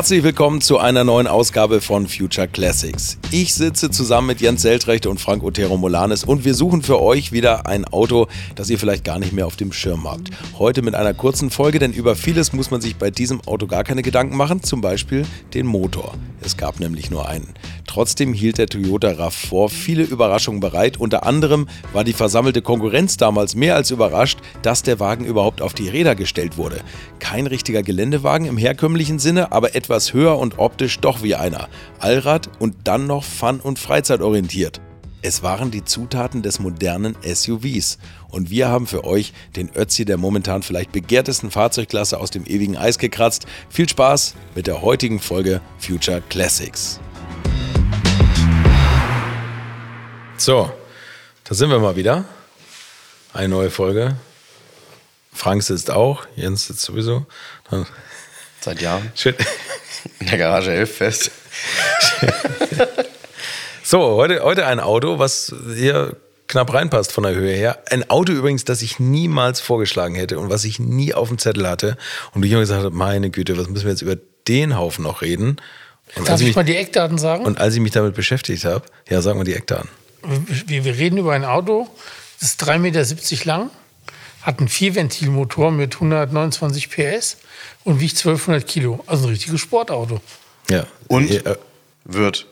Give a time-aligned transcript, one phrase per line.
[0.00, 3.18] Herzlich willkommen zu einer neuen Ausgabe von Future Classics.
[3.30, 7.32] Ich sitze zusammen mit Jens Seltrecht und Frank Otero Molanes und wir suchen für euch
[7.32, 10.30] wieder ein Auto, das ihr vielleicht gar nicht mehr auf dem Schirm habt.
[10.58, 13.84] Heute mit einer kurzen Folge, denn über vieles muss man sich bei diesem Auto gar
[13.84, 16.14] keine Gedanken machen, zum Beispiel den Motor.
[16.40, 17.52] Es gab nämlich nur einen.
[17.86, 20.96] Trotzdem hielt der Toyota RAV4 viele Überraschungen bereit.
[20.96, 25.74] Unter anderem war die versammelte Konkurrenz damals mehr als überrascht, dass der Wagen überhaupt auf
[25.74, 26.80] die Räder gestellt wurde.
[27.18, 31.68] Kein richtiger Geländewagen im herkömmlichen Sinne, aber etwas höher und optisch doch wie einer.
[31.98, 34.80] Allrad und dann noch fun- und freizeitorientiert.
[35.22, 37.98] Es waren die Zutaten des modernen SUVs.
[38.28, 42.76] Und wir haben für euch den Ötzi der momentan vielleicht begehrtesten Fahrzeugklasse aus dem ewigen
[42.76, 43.46] Eis gekratzt.
[43.68, 47.00] Viel Spaß mit der heutigen Folge Future Classics.
[50.38, 50.72] So,
[51.44, 52.24] da sind wir mal wieder.
[53.34, 54.16] Eine neue Folge.
[55.32, 57.26] Frank sitzt auch, Jens sitzt sowieso.
[58.60, 59.10] Seit Jahren.
[59.14, 59.34] Schön.
[60.20, 61.30] In der Garage 11 fest.
[63.90, 66.14] So, heute, heute ein Auto, was hier
[66.46, 67.82] knapp reinpasst von der Höhe her.
[67.90, 71.68] Ein Auto übrigens, das ich niemals vorgeschlagen hätte und was ich nie auf dem Zettel
[71.68, 71.96] hatte.
[72.32, 75.22] Und ich habe gesagt, habe, meine Güte, was müssen wir jetzt über den Haufen noch
[75.22, 75.56] reden?
[76.14, 77.44] Und Darf als ich mich, mal die Eckdaten sagen?
[77.44, 79.88] und als ich mich damit beschäftigt habe, ja, sagen wir die Eckdaten.
[80.66, 81.88] wir, wir reden über ein Auto,
[82.38, 83.70] das ist 3,70 Meter lang,
[84.42, 87.38] hat einen Vierventilmotor mit 129 PS
[87.84, 89.02] und wiegt 1200 Kilo.
[89.06, 90.20] Also ein richtiges Sportauto.
[90.68, 90.86] Ja.
[91.08, 91.30] Und?
[91.30, 91.56] Äh,
[92.04, 92.46] Wird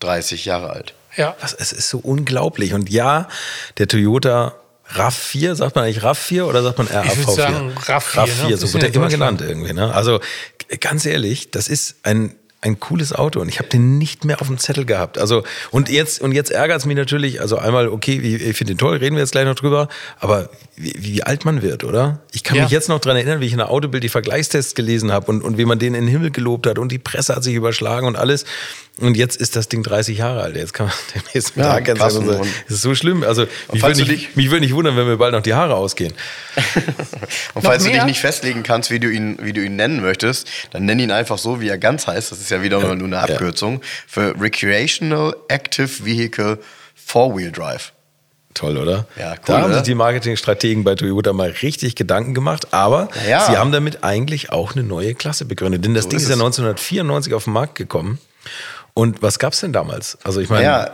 [0.00, 0.94] 30 Jahre alt.
[1.16, 1.36] Ja.
[1.40, 2.72] was, es ist so unglaublich.
[2.72, 3.28] Und ja,
[3.78, 4.54] der Toyota
[4.94, 7.26] RAV4, sagt man eigentlich RAV4 oder sagt man RAV4?
[7.26, 8.32] würd sagen RAV4, ne?
[8.32, 9.72] RAV4, Wir so wird er immer genannt irgendwie.
[9.72, 9.92] Ne?
[9.94, 10.20] Also
[10.80, 14.46] ganz ehrlich, das ist ein, ein cooles Auto und ich habe den nicht mehr auf
[14.46, 15.18] dem Zettel gehabt.
[15.18, 17.40] Also und jetzt und jetzt ärgert es mich natürlich.
[17.40, 19.88] Also einmal okay, ich finde den toll, reden wir jetzt gleich noch drüber.
[20.20, 22.20] Aber wie, wie alt man wird, oder?
[22.32, 22.62] Ich kann Ja.
[22.62, 25.42] mich jetzt noch dran erinnern, wie ich in der Autobild die Vergleichstests gelesen habe und,
[25.42, 28.06] und wie man den in den Himmel gelobt hat und die Presse hat sich überschlagen
[28.06, 28.44] und alles.
[28.98, 30.54] Und jetzt ist das Ding 30 Jahre alt.
[30.54, 33.22] Jetzt kann man den nächsten Ja, Tag ganz sagen, das ist so schlimm.
[33.24, 36.12] Also mich würde nicht, mich würde nicht wundern, wenn mir bald noch die Haare ausgehen.
[37.54, 40.46] Und falls du dich nicht festlegen kannst, wie du, ihn, wie du ihn nennen möchtest,
[40.72, 42.32] dann nenn ihn einfach so, wie er ganz heißt.
[42.32, 43.22] Das ist ja wieder nur eine Ja.
[43.22, 43.80] Abkürzung.
[44.06, 46.58] Für Recreational Active Vehicle
[46.94, 47.92] Four-Wheel Drive.
[48.54, 49.06] Toll, oder?
[49.18, 49.74] Ja, cool, Da haben oder?
[49.76, 53.46] sich die Marketingstrategen bei Toyota mal richtig Gedanken gemacht, aber ja.
[53.46, 55.86] sie haben damit eigentlich auch eine neue Klasse begründet.
[55.86, 56.40] Denn das So Ding ist ist ja es.
[56.42, 58.18] 1994 auf den Markt gekommen.
[58.94, 60.18] Und was gab's denn damals?
[60.22, 60.90] Also ich meine, Ja,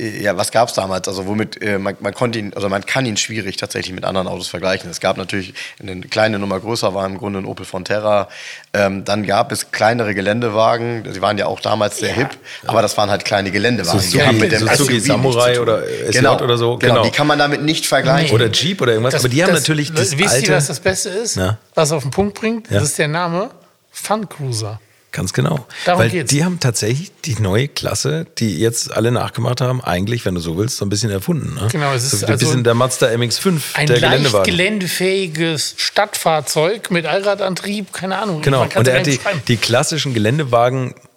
[0.00, 1.06] äh, ja, was gab es damals?
[1.08, 4.26] Also womit äh, man, man konnte ihn, also man kann ihn schwierig tatsächlich mit anderen
[4.26, 4.90] Autos vergleichen.
[4.90, 8.28] Es gab natürlich eine kleine Nummer größer war im Grunde ein Opel Frontera.
[8.74, 11.10] Ähm, dann gab es kleinere Geländewagen.
[11.12, 12.30] Sie waren ja auch damals sehr hip,
[12.66, 14.00] aber das waren halt kleine Geländewagen.
[14.00, 16.94] Suzuki- Die haben mit dem Suzuki SUV Samurai oder SJ genau, oder so, Genau.
[16.94, 17.04] genau.
[17.06, 18.34] die kann man damit nicht vergleichen.
[18.34, 19.14] oder Jeep oder irgendwas.
[19.14, 20.50] aber die haben natürlich das Wisst alte.
[20.50, 21.36] ihr, was das Beste ist?
[21.36, 21.58] Na?
[21.76, 22.68] Was auf den Punkt bringt?
[22.70, 22.80] Ja.
[22.80, 23.50] Das ist der Name
[23.92, 24.78] Fun Cruiser.
[25.16, 25.66] Ganz genau.
[25.86, 26.30] Darum Weil geht's.
[26.30, 30.58] die haben tatsächlich die neue Klasse, die jetzt alle nachgemacht haben, eigentlich, wenn du so
[30.58, 31.54] willst, so ein bisschen erfunden.
[31.54, 31.68] Ne?
[31.72, 34.44] Genau, es ist so ein also bisschen der Mazda MX-5 Ein der leicht Geländewagen.
[34.44, 38.42] geländefähiges Stadtfahrzeug mit Allradantrieb, keine Ahnung.
[38.42, 39.18] Genau, und er hat die,
[39.48, 40.12] die klassischen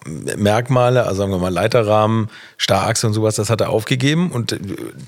[0.09, 4.31] Geländewagen-Merkmale, also sagen wir mal Leiterrahmen, Starrachse und sowas, das hat er aufgegeben.
[4.31, 4.58] Und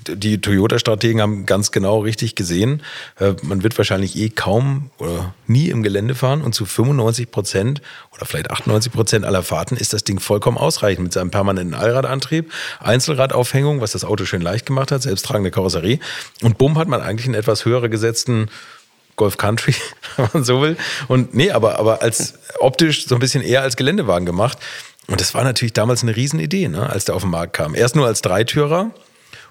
[0.08, 2.82] die Toyota-Strategen haben ganz genau richtig gesehen,
[3.18, 6.42] äh, man wird wahrscheinlich eh kaum oder nie im Gelände fahren.
[6.42, 7.82] Und zu 95 Prozent
[8.14, 12.52] oder vielleicht 98 Prozent aller Fahrten ist das Ding vollkommen ausreichend mit seinem permanenten Allradantrieb,
[12.80, 15.98] Einzelradaufhängung, was das Auto schön leicht gemacht hat, selbsttragende Karosserie.
[16.42, 18.48] Und bumm hat man eigentlich einen etwas höher gesetzten
[19.16, 19.74] Golf Country,
[20.16, 20.76] wenn man so will.
[21.08, 24.58] Und nee, aber, aber als optisch so ein bisschen eher als Geländewagen gemacht.
[25.08, 27.74] Und das war natürlich damals eine Riesenidee, ne, als der auf den Markt kam.
[27.74, 28.90] Erst nur als Dreitürer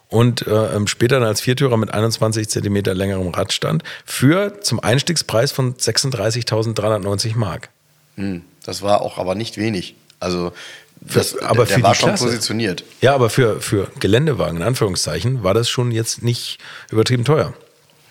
[0.08, 5.52] und äh, ähm, später dann als Viertürer mit 21 Zentimeter längerem Radstand für zum Einstiegspreis
[5.52, 7.70] von 36.390 Mark.
[8.16, 9.96] Hm, Das war auch aber nicht wenig.
[10.20, 10.52] Also
[11.02, 12.26] das, aber der für war die schon Klasse.
[12.26, 12.84] positioniert.
[13.02, 16.60] Ja, aber für, für Geländewagen, in Anführungszeichen, war das schon jetzt nicht
[16.92, 17.54] übertrieben teuer.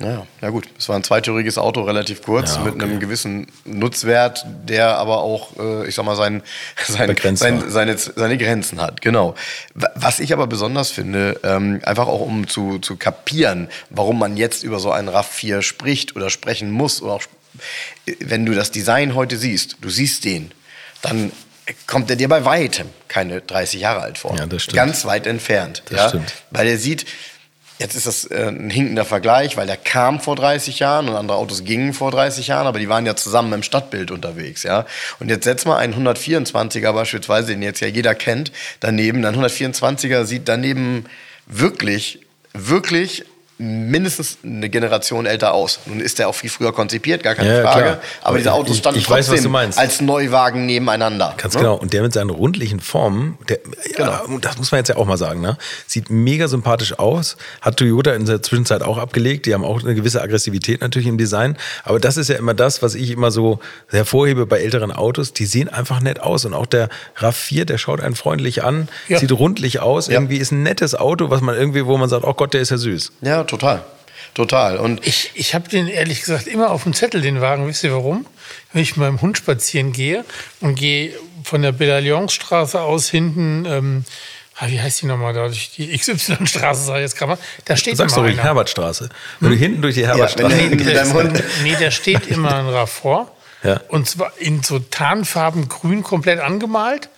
[0.00, 0.66] Ja, ja gut.
[0.78, 2.84] Es war ein zweitüriges Auto, relativ kurz, Ja, mit okay.
[2.84, 6.42] einem gewissen Nutzwert, der aber auch, äh, ich sag mal, sein,
[6.86, 9.02] sein, sein, seine, seine Grenzen hat.
[9.02, 9.34] Genau.
[9.74, 14.36] Wa- Was ich aber besonders finde, ähm, einfach auch um zu, zu kapieren, warum man
[14.38, 17.36] jetzt über so einen RAV4 spricht oder sprechen muss, oder auch, sp-
[18.20, 20.50] wenn du das Design heute siehst, du siehst den,
[21.02, 21.30] dann
[21.86, 24.34] kommt er dir bei weitem keine 30 Jahre alt vor.
[24.38, 24.76] Ja, das stimmt.
[24.76, 25.82] Ganz weit entfernt.
[25.90, 26.08] Das ja?
[26.08, 26.32] stimmt.
[26.50, 27.04] Weil er sieht,
[27.80, 31.38] jetzt ist das äh, ein hinkender Vergleich, weil der kam vor 30 Jahren und andere
[31.38, 34.86] Autos gingen vor 30 Jahren, aber die waren ja zusammen im Stadtbild unterwegs, ja.
[35.18, 39.24] Und jetzt setz mal einen 124er beispielsweise, den jetzt ja jeder kennt, daneben.
[39.24, 41.06] Ein 124er sieht daneben
[41.46, 42.20] wirklich,
[42.52, 43.24] wirklich
[43.60, 45.80] mindestens eine Generation älter aus.
[45.86, 47.82] Nun ist der auch viel früher konzipiert, gar keine Ja, Frage.
[47.82, 47.98] klar.
[48.22, 49.78] Aber diese Autos Ich- standen ich weiß, was trotzdem meinst.
[49.78, 51.34] als Neuwagen nebeneinander.
[51.36, 51.60] Ganz ne?
[51.60, 51.74] genau.
[51.76, 53.58] Und der mit seinen rundlichen Formen, der,
[53.96, 54.10] Genau.
[54.12, 55.58] ja, das muss man jetzt ja auch mal sagen, ne?
[55.86, 57.36] sieht mega sympathisch aus.
[57.60, 59.44] Hat Toyota in der Zwischenzeit auch abgelegt.
[59.46, 61.56] Die haben auch eine gewisse Aggressivität natürlich im Design.
[61.84, 65.32] Aber das ist ja immer das, was ich immer so hervorhebe bei älteren Autos.
[65.34, 66.44] Die sehen einfach nett aus.
[66.46, 69.18] Und auch der RAV4, der schaut einen freundlich an, Ja.
[69.18, 70.08] sieht rundlich aus.
[70.08, 72.70] Irgendwie ist ein nettes Auto, was man irgendwie, wo man sagt, oh Gott, der ist
[72.70, 73.12] ja süß.
[73.20, 73.82] Ja, total.
[74.34, 74.76] Total.
[74.78, 77.66] Und Ich, ich habe den ehrlich gesagt immer auf dem Zettel, den Wagen.
[77.66, 78.26] Wisst ihr warum?
[78.72, 80.24] Wenn ich mit meinem Hund spazieren gehe
[80.60, 81.12] und gehe
[81.42, 84.04] von der Bellalionsstraße aus hinten, ähm,
[84.56, 85.46] ah, wie heißt die nochmal da?
[85.46, 87.38] Durch Die XY-Straße, sag ich jetzt gerade mal.
[87.64, 88.44] Da steht Sagst du immer ruhig, einer.
[88.48, 89.08] Herbertstraße.
[89.40, 91.42] Wenn du hinten durch die Herbertstraße du- Nee, Hund.
[91.64, 93.26] nee, da steht immer ein Raffort.
[93.64, 93.80] Ja.
[93.88, 97.08] Und zwar in so Tarnfarben grün komplett angemalt.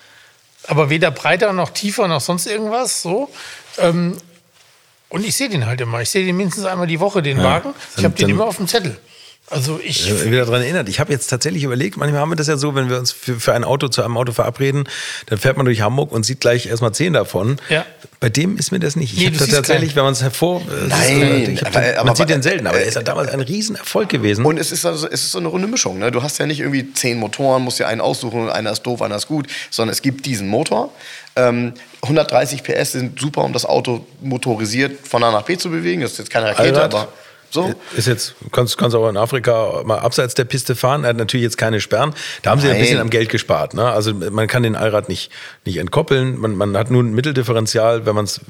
[0.67, 3.03] Aber weder breiter noch tiefer noch sonst irgendwas.
[3.03, 3.29] So.
[3.79, 4.17] Ähm,
[5.13, 6.01] und ich sehe den halt immer.
[6.01, 7.75] Ich sehe den mindestens einmal die Woche, den Wagen.
[7.97, 8.97] Ich habe den immer auf dem Zettel.
[9.53, 10.11] Also ich.
[10.11, 10.89] äh, wieder daran erinnert.
[10.89, 13.39] Ich habe jetzt tatsächlich überlegt, manchmal haben wir das ja so, wenn wir uns für,
[13.39, 14.89] für ein Auto zu einem Auto verabreden,
[15.27, 17.59] dann fährt man durch Hamburg und sieht gleich erstmal zehn davon.
[17.69, 17.85] Ja.
[18.19, 19.13] Bei dem ist mir das nicht.
[19.13, 19.97] Ich Nee, habe tatsächlich, keinen.
[19.97, 20.61] wenn man es hervor...
[20.63, 23.03] äh, Nein, ich hab aber- den, aber- man sieht den selten, aber der ist ja
[23.03, 24.45] damals ein Riesenerfolg gewesen.
[24.45, 25.99] Und es ist, also, es ist so eine runde Mischung.
[25.99, 26.11] Ne?
[26.11, 29.03] Du hast ja nicht irgendwie zehn Motoren, musst dir einen aussuchen und einer ist doof,
[29.03, 30.93] einer ist gut, sondern es gibt diesen Motor.
[31.37, 36.01] Ähm, 130 PS sind super, um das Auto motorisiert von A nach B zu bewegen.
[36.03, 36.95] Das ist jetzt keine Rakete, Allrad?
[36.95, 37.09] aber
[37.53, 37.75] so.
[37.97, 41.05] Ist jetzt, kannst, kannst auch in Afrika mal abseits der Piste fahren.
[41.05, 42.15] Er hat natürlich jetzt keine Sperren.
[42.41, 42.81] Da haben sie ein Nein.
[42.81, 43.75] bisschen am Geld gespart.
[43.75, 43.85] Ne?
[43.85, 45.31] Also man kann den Allrad nicht,
[45.67, 46.39] nicht entkoppeln.
[46.41, 48.41] Man, man hat nur ein Mitteldifferential, wenn man es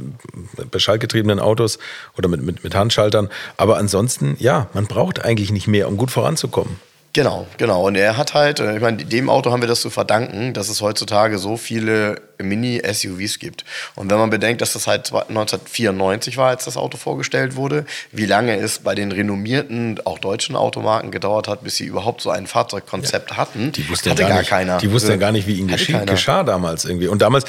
[0.70, 1.78] bei schaltgetriebenen Autos
[2.16, 3.28] oder mit, mit, mit Handschaltern.
[3.56, 6.76] Aber ansonsten, ja, man braucht eigentlich nicht mehr, um gut voranzukommen.
[7.14, 7.86] Genau, genau.
[7.86, 10.68] Und er hat halt, äh, ich meine, dem Auto haben wir das zu verdanken, dass
[10.68, 13.64] es heutzutage so viele Mini-SUVs gibt.
[13.94, 18.26] Und wenn man bedenkt, dass das halt 1994 war, als das Auto vorgestellt wurde, wie
[18.26, 22.46] lange es bei den renommierten, auch deutschen Automarken gedauert hat, bis sie überhaupt so ein
[22.46, 24.78] Fahrzeugkonzept hatten, Die wussten hatte ja gar, gar, nicht, keiner.
[24.78, 26.06] Die wussten ja gar nicht, wie ihnen keiner.
[26.12, 27.08] geschah damals irgendwie.
[27.08, 27.44] Und damals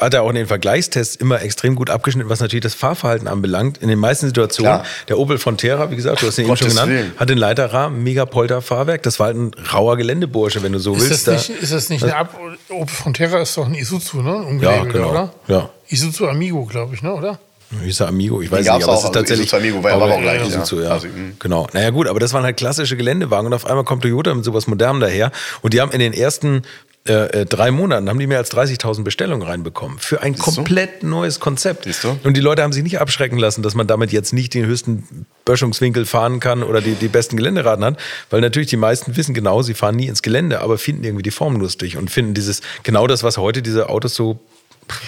[0.00, 3.78] hat er auch in den Vergleichstests immer extrem gut abgeschnitten, was natürlich das Fahrverhalten anbelangt.
[3.78, 4.86] In den meisten Situationen, Klar.
[5.08, 7.12] der Opel Frontera, wie gesagt, du hast ihn eben schon genannt, Willen.
[7.16, 9.02] hat den Leiterrahmen, mega Polterfahrwerk.
[9.02, 11.28] Das war halt ein rauer Geländebursche, wenn du so Ist willst.
[11.28, 12.38] das, nicht, ist das nicht eine Ab
[12.68, 14.31] Opel Frontera ist doch ein Isuzu, ne?
[14.38, 15.10] Ein Umgelabelter, genau.
[15.10, 15.32] oder?
[15.48, 15.70] Ja.
[15.88, 17.12] Isuzu Amigo, glaube ich, ne?
[17.12, 17.38] Oder?
[17.72, 19.46] Er Amigo, ich weiß nicht, aber es ist tatsächlich.
[19.46, 20.84] Isuzu Amigo war ja aber auch gleich, Isuzu, ja.
[20.84, 20.90] ja.
[20.90, 21.08] Also,
[21.38, 21.66] genau.
[21.72, 24.66] Naja, gut, aber das waren halt klassische Geländewagen und auf einmal kommt Toyota mit sowas
[24.66, 25.32] Modernem daher
[25.62, 26.62] und die haben in den ersten
[27.08, 30.38] äh, äh, drei Monaten haben die mehr als 30.000 Bestellungen reinbekommen für ein du?
[30.38, 31.84] komplett neues Konzept.
[31.84, 32.16] Siehst du?
[32.22, 35.26] Und die Leute haben sich nicht abschrecken lassen, dass man damit jetzt nicht den höchsten
[35.44, 37.98] Böschungswinkel fahren kann oder die, die besten Geländeraten hat,
[38.30, 41.32] weil natürlich die meisten wissen genau, sie fahren nie ins Gelände, aber finden irgendwie die
[41.32, 44.38] Form lustig und finden dieses genau das, was heute diese Autos so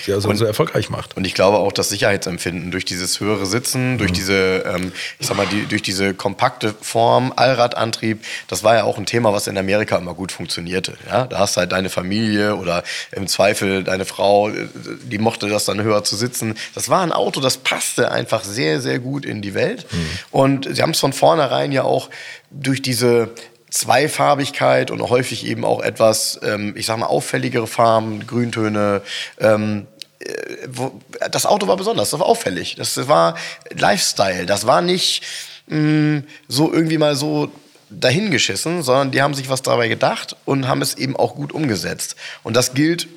[0.07, 1.17] ja, so, so erfolgreich macht.
[1.17, 5.37] Und ich glaube auch das Sicherheitsempfinden durch dieses höhere Sitzen, durch diese, ähm, ich sag
[5.37, 9.59] mal, die, durch diese kompakte Form, Allradantrieb, das war ja auch ein Thema, was in
[9.59, 10.97] Amerika immer gut funktionierte.
[11.07, 11.27] Ja?
[11.27, 12.83] Da hast du halt deine Familie oder
[13.13, 14.69] im Zweifel deine Frau, äh,
[15.03, 16.55] die mochte das dann höher zu sitzen.
[16.75, 19.87] Das war ein Auto, das passte einfach sehr, sehr gut in die Welt.
[20.31, 22.11] Und sie haben es von vornherein ja auch
[22.51, 23.31] durch diese
[23.75, 29.03] Zweifarbigkeit und häufig eben auch etwas, ähm, ich sag mal, auffälligere Farben, Grüntöne.
[29.41, 29.89] Ähm,
[30.21, 32.77] äh, das Auto war besonders, das war auffällig.
[32.77, 33.37] Das war
[33.77, 34.47] Lifestyle.
[34.47, 35.25] Das war nicht
[35.67, 37.51] mh, so irgendwie mal so
[37.91, 42.15] dahingeschissen, sondern die haben sich was dabei gedacht und haben es eben auch gut umgesetzt.
[42.45, 43.09] Und das gilt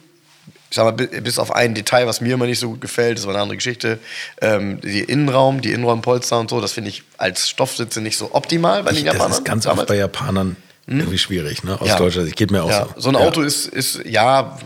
[0.69, 3.17] ich sag mal, bi- bis auf ein Detail, was mir immer nicht so gut gefällt,
[3.17, 3.99] das war eine andere Geschichte,
[4.41, 8.83] ähm, die Innenraum, die Innenraumpolster und so, das finde ich als Stoffsitze nicht so optimal
[8.83, 9.31] bei den Ich, das Japanern.
[9.37, 9.79] ist ganz damals.
[9.81, 10.55] oft bei Japanern
[10.89, 11.79] irgendwie schwierig, ne?
[11.81, 11.97] Aus Ja.
[11.97, 12.27] Deutschland.
[12.29, 13.01] Ich geht mir auch ja, so.
[13.01, 13.21] so ein Ja.
[13.21, 14.57] Auto ist, ist, ja,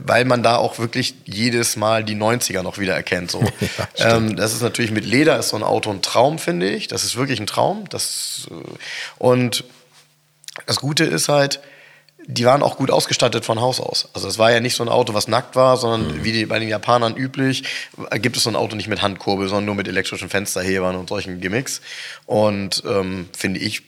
[0.00, 3.30] weil man da auch wirklich jedes Mal die 90er noch wieder erkennt.
[3.30, 3.42] So.
[3.98, 6.88] Ja, ähm, das ist natürlich mit Leder, ist so ein Auto ein Traum, finde ich.
[6.88, 7.84] Das ist wirklich ein Traum.
[7.90, 8.54] Das, äh,
[9.18, 9.64] und
[10.66, 11.60] das Gute ist halt,
[12.26, 14.08] die waren auch gut ausgestattet von Haus aus.
[14.12, 16.24] Also es war ja nicht so ein Auto, was nackt war, sondern Mhm.
[16.24, 17.64] wie die, bei den Japanern üblich,
[18.14, 21.40] gibt es so ein Auto nicht mit Handkurbel, sondern nur mit elektrischen Fensterhebern und solchen
[21.40, 21.80] Gimmicks.
[22.26, 23.82] Und ähm, finde ich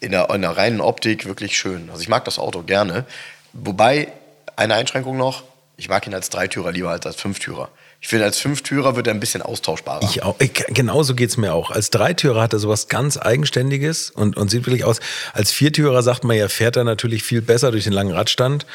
[0.00, 1.88] in der, in der reinen Optik wirklich schön.
[1.90, 3.04] Also ich mag das Auto gerne.
[3.52, 4.08] Wobei,
[4.56, 5.42] eine Einschränkung noch,
[5.76, 7.68] ich mag ihn als Dreitürer lieber als als Fünftürer.
[8.00, 10.04] Ich finde, als Fünftürer wird er ein bisschen austauschbarer.
[10.04, 11.72] Ich auch, ich, genauso geht's mir auch.
[11.72, 15.00] Als Dreitürer hat er sowas ganz Eigenständiges und, und sieht wirklich aus.
[15.32, 18.66] Als Viertürer sagt man ja, fährt er natürlich viel besser durch den langen Radstand.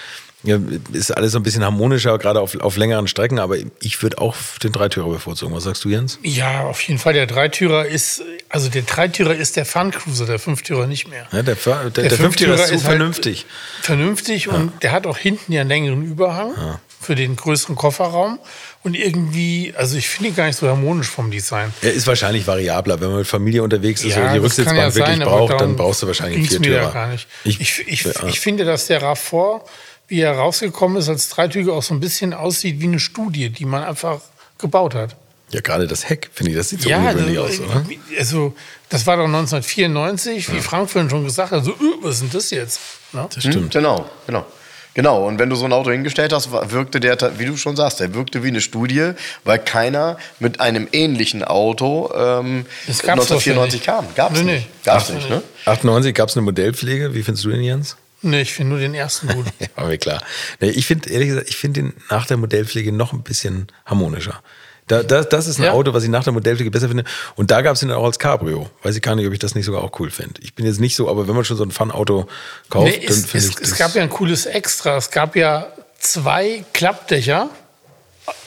[0.45, 0.59] Ja,
[0.91, 4.35] ist alles so ein bisschen harmonischer, gerade auf, auf längeren Strecken, aber ich würde auch
[4.61, 5.55] den Dreitürer bevorzugen.
[5.55, 6.19] Was sagst du, Jens?
[6.21, 7.13] Ja, auf jeden Fall.
[7.13, 11.27] Der Dreitürer ist, also der Dreitürer ist der Fun-Cruiser, der Fünftürer nicht mehr.
[11.31, 13.45] Ja, der, der, der, der Fünftürer ist so ist halt vernünftig.
[13.81, 14.51] vernünftig ja.
[14.51, 16.81] und der hat auch hinten ja einen längeren Überhang ja.
[16.99, 18.37] für den größeren Kofferraum.
[18.83, 21.73] Und irgendwie, also ich finde ihn gar nicht so harmonisch vom Design.
[21.81, 22.99] Er ist wahrscheinlich variabler.
[22.99, 25.75] Wenn man mit Familie unterwegs ist ja, und die Rücksitzbank ja wirklich sein, braucht, dann
[25.77, 26.91] brauchst du wahrscheinlich einen Viertürer.
[26.91, 27.27] Gar nicht.
[27.45, 29.61] Ich, ich, ich, ich finde, dass der RAV4
[30.07, 33.65] wie er rausgekommen ist, als Dreitüger auch so ein bisschen aussieht wie eine Studie, die
[33.65, 34.21] man einfach
[34.57, 35.15] gebaut hat.
[35.51, 37.85] Ja, gerade das Heck, finde ich, das sieht so ja, ungewöhnlich also, aus, oder?
[38.17, 38.55] Also,
[38.89, 40.61] das war doch 1994, wie ja.
[40.61, 42.79] Frank vorhin schon gesagt hat, so, äh, was ist denn das jetzt?
[43.11, 43.27] Ne?
[43.33, 43.55] Das stimmt.
[43.55, 44.45] Hm, genau, genau.
[44.93, 47.99] Genau, und wenn du so ein Auto hingestellt hast, wirkte der, wie du schon sagst,
[47.99, 49.11] der wirkte wie eine Studie,
[49.43, 54.05] weil keiner mit einem ähnlichen Auto ähm, 1994 kam.
[54.15, 54.83] Gab's nee, nicht.
[54.83, 55.41] Gab's nicht, ne?
[55.65, 57.13] 98 gab es eine Modellpflege.
[57.15, 57.97] Wie findest du den, Jens?
[58.21, 59.45] Nee, ich finde nur den ersten gut.
[59.75, 60.21] War mir klar.
[60.61, 64.41] Nee, ich finde, ehrlich gesagt, ich finde den nach der Modellpflege noch ein bisschen harmonischer.
[64.87, 65.71] Da, das, das ist ein ja.
[65.71, 67.05] Auto, was ich nach der Modellpflege besser finde.
[67.35, 68.69] Und da gab es ihn dann auch als Cabrio.
[68.83, 70.41] Weiß ich gar nicht, ob ich das nicht sogar auch cool finde.
[70.41, 72.27] Ich bin jetzt nicht so, aber wenn man schon so ein Fun-Auto
[72.69, 73.71] kauft, nee, dann finde ich es.
[73.71, 74.97] Es gab ja ein cooles Extra.
[74.97, 75.67] Es gab ja
[75.99, 77.49] zwei Klappdächer.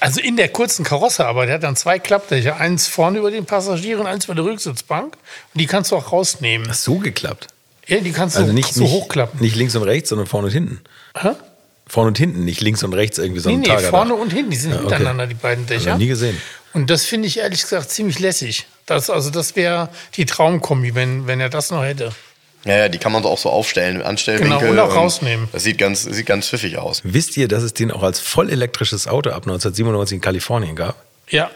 [0.01, 2.57] Also in der kurzen Karosse, aber der hat dann zwei Klappdächer.
[2.57, 5.15] Eins vorne über den Passagieren, eins über der Rücksitzbank.
[5.15, 6.69] Und die kannst du auch rausnehmen.
[6.71, 7.49] Ach, so geklappt?
[7.87, 9.41] Ja, die kannst du also nicht, so nicht, hochklappen.
[9.41, 10.81] Nicht links und rechts, sondern vorne und hinten.
[11.17, 11.31] Hä?
[11.89, 14.51] Vorne und hinten, nicht links und rechts irgendwie so ein nee, nee, vorne und hinten,
[14.51, 14.89] die sind ja, okay.
[14.89, 15.93] hintereinander, die beiden Dächer.
[15.93, 16.41] Hab nie gesehen.
[16.73, 18.67] Und das finde ich ehrlich gesagt ziemlich lässig.
[18.87, 22.13] Das, also das wäre die Traumkombi, wenn, wenn er das noch hätte.
[22.67, 24.59] Ja, ja, die kann man so auch so aufstellen, Anstellwinkel.
[24.59, 25.49] Genau, und auch rausnehmen.
[25.53, 27.01] Das sieht ganz, sieht ganz pfiffig aus.
[27.05, 30.97] Wisst ihr, dass es den auch als vollelektrisches Auto ab 1997 in Kalifornien gab?
[31.29, 31.51] Ja,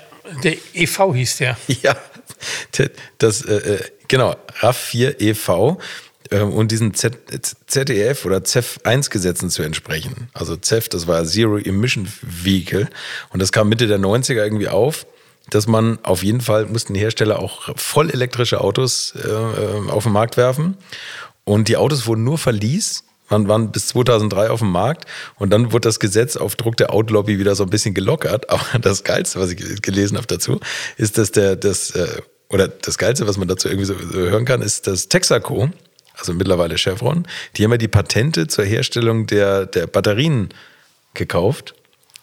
[0.44, 1.56] der EV hieß der.
[1.82, 1.96] Ja,
[3.18, 5.78] das, äh, äh genau, RAV4 EV.
[6.30, 7.18] Ähm, und diesen Z
[7.66, 10.28] ZEF oder CEF-1-Gesetzen zu entsprechen.
[10.32, 12.88] Also CEF, das war Zero Emission Vehicle.
[13.30, 15.06] Und das kam Mitte der 90er irgendwie auf,
[15.48, 20.36] dass man auf jeden Fall, mussten Hersteller auch voll elektrische Autos äh, auf den Markt
[20.36, 20.76] werfen.
[21.44, 25.04] Und die Autos wurden nur verlies, man waren bis 2003 auf dem Markt
[25.36, 28.50] und dann wurde das Gesetz auf Druck der Outlobby wieder so ein bisschen gelockert.
[28.50, 30.60] Aber das Geilste, was ich gelesen habe dazu,
[30.96, 34.62] ist, dass der, das, äh, oder das Geilste, was man dazu irgendwie so hören kann,
[34.62, 35.70] ist, dass Texaco,
[36.20, 40.50] also mittlerweile Chevron, die haben ja die Patente zur Herstellung der, der Batterien
[41.14, 41.74] gekauft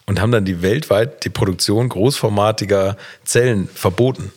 [0.05, 4.31] und haben dann die weltweit die Produktion großformatiger Zellen verboten.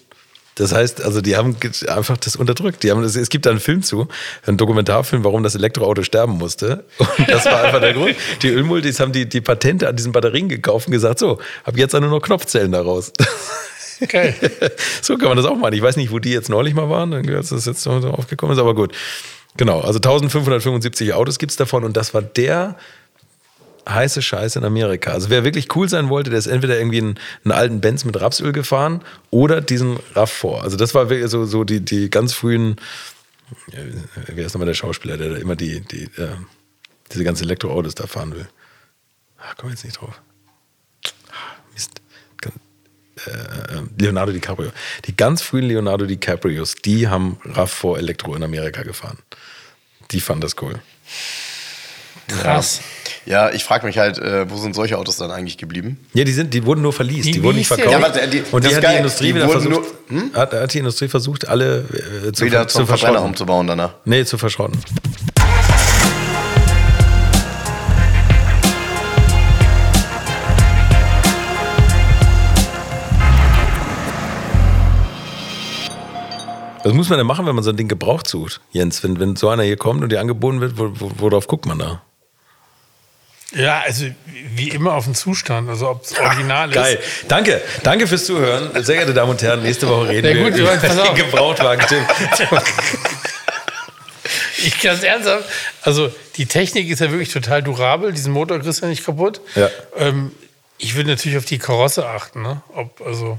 [0.57, 2.83] Das heißt, also die haben einfach das unterdrückt.
[2.83, 4.09] Die haben, es gibt da einen Film zu,
[4.45, 6.85] einen Dokumentarfilm, warum das Elektroauto sterben musste.
[6.99, 8.15] Und das war einfach der Grund.
[8.43, 11.93] Die Ölmultis haben die, die Patente an diesen Batterien gekauft und gesagt, so, hab jetzt
[11.93, 13.13] nur noch Knopfzellen daraus.
[14.03, 14.35] Okay.
[15.03, 15.73] so kann man das auch machen.
[15.73, 18.61] Ich weiß nicht, wo die jetzt neulich mal waren, als das jetzt so aufgekommen ist,
[18.61, 18.93] aber gut.
[19.57, 22.77] Genau, also 1575 Autos gibt es davon und das war der
[23.89, 25.13] heiße Scheiß in Amerika.
[25.13, 28.21] Also wer wirklich cool sein wollte, der ist entweder irgendwie einen, einen alten Benz mit
[28.21, 30.61] Rapsöl gefahren oder diesen RAV4.
[30.61, 32.77] Also das war wirklich so, so die, die ganz frühen,
[34.27, 36.29] wer ist nochmal der Schauspieler, der da immer die, die, äh,
[37.13, 38.49] diese ganzen Elektroautos da fahren will.
[39.39, 40.21] Ach, komm jetzt nicht drauf.
[43.27, 43.37] Mist.
[43.37, 44.71] Äh, Leonardo DiCaprio.
[45.07, 49.19] Die ganz frühen Leonardo DiCaprios, die haben RAV4 Elektro in Amerika gefahren.
[50.11, 50.75] Die fanden das cool.
[52.29, 52.81] Krass.
[53.27, 55.99] Ja, ich frage mich halt, äh, wo sind solche Autos dann eigentlich geblieben?
[56.15, 57.91] Ja, die, sind, die wurden nur verliest, die, die wurden nicht verkauft.
[57.91, 59.71] Ja, warte, die, und die hat die Industrie die wieder versucht,
[60.09, 60.35] nur, hm?
[60.35, 61.85] hat, hat, die Industrie versucht, alle
[62.29, 63.95] äh, zu, wieder zum zu Verbrenner umzubauen danach.
[64.05, 64.81] Nee, zu verschrotten.
[76.83, 79.03] Was muss man denn machen, wenn man so ein Ding gebraucht sucht, Jens?
[79.03, 81.79] Wenn, wenn so einer hier kommt und dir angeboten wird, wo, wo, worauf guckt man
[81.79, 82.03] da?
[83.53, 84.07] Ja, also
[84.55, 86.75] wie immer auf den Zustand, also ob es original ist.
[86.77, 86.99] Geil.
[87.27, 88.71] Danke, danke fürs Zuhören.
[88.85, 91.85] Sehr geehrte Damen und Herren, nächste Woche reden ja, gut, wir über den Gebrauchtwagen.
[94.59, 95.49] ich ganz ernsthaft,
[95.83, 99.41] also die Technik ist ja wirklich total durabel, diesen Motor kriegst du ja nicht kaputt.
[99.57, 99.69] Ja.
[99.97, 100.31] Ähm,
[100.79, 102.63] ich würde natürlich auf die Karosse achten, ne?
[102.75, 103.39] Ob, also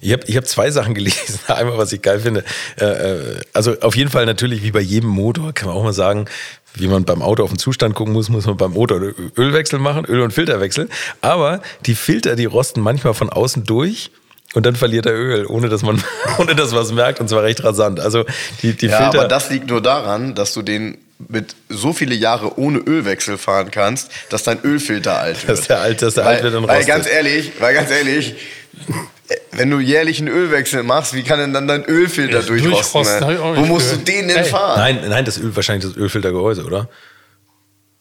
[0.00, 1.40] ich habe ich hab zwei Sachen gelesen.
[1.48, 2.44] Einmal, was ich geil finde.
[2.80, 5.92] Äh, äh, also auf jeden Fall natürlich wie bei jedem Motor kann man auch mal
[5.92, 6.26] sagen,
[6.74, 10.04] wie man beim Auto auf den Zustand gucken muss, muss man beim Motor Ölwechsel machen,
[10.04, 10.88] Öl- und Filterwechsel.
[11.20, 14.10] Aber die Filter, die rosten manchmal von außen durch.
[14.54, 16.02] Und dann verliert er Öl, ohne dass man,
[16.38, 18.00] ohne dass man es merkt, und zwar recht rasant.
[18.00, 18.24] Also
[18.62, 19.20] die, die ja, Filter.
[19.20, 23.70] Aber das liegt nur daran, dass du den mit so viele Jahre ohne Ölwechsel fahren
[23.70, 25.58] kannst, dass dein Ölfilter alt wird.
[25.58, 26.78] Dass der alt, dass der weil, alt wird und rostet.
[26.78, 28.36] Weil ganz ehrlich, weil ganz ehrlich,
[29.58, 33.02] wenn du jährlich einen Ölwechsel machst, wie kann denn dann dein Ölfilter durchrosten?
[33.20, 33.38] Ne?
[33.56, 34.78] Wo musst du den denn fahren?
[34.78, 36.88] Nein, nein, das Öl, wahrscheinlich das Ölfiltergehäuse, oder?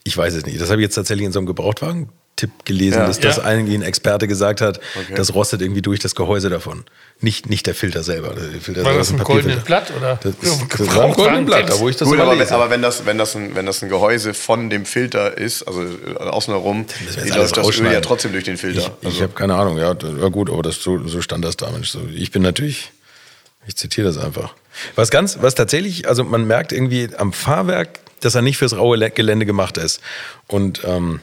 [0.03, 0.61] Ich weiß es nicht.
[0.61, 3.07] Das habe ich jetzt tatsächlich in so einem Gebrauchtwagen Tipp gelesen, Ja.
[3.07, 3.43] dass das Ja.
[3.43, 5.15] eigentlich ein Experte gesagt hat, Okay.
[5.15, 6.85] das rostet irgendwie durch das Gehäuse davon.
[7.19, 8.33] Nicht, nicht der Filter selber.
[8.35, 9.61] Der Filter War das ist ein Papierfilter.
[9.61, 10.19] goldenes Blatt oder?
[10.23, 12.55] Das, ist, das war ein goldenes Blatt, da wo ich das Gut, aber, wenn, lese.
[12.55, 15.81] aber wenn, das, wenn, das ein, wenn das ein Gehäuse von dem Filter ist, also
[15.83, 16.85] äh, außen herum,
[17.35, 18.79] läuft das Öl ja trotzdem durch den Filter.
[18.79, 21.57] Ich, ich also, habe keine Ahnung, ja, ja gut, aber das, so, so stand das
[21.57, 21.89] da, Mensch.
[21.89, 22.91] So, ich bin natürlich,
[23.65, 24.53] ich zitiere das einfach.
[24.95, 28.97] Was ganz, was tatsächlich, also man merkt irgendwie am Fahrwerk, dass er nicht fürs raue
[29.11, 30.01] Gelände gemacht ist.
[30.47, 31.19] Und ähm,